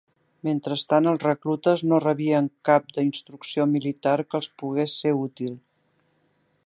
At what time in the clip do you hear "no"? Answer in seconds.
1.91-1.99